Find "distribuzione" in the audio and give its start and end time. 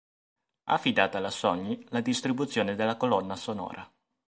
2.01-2.73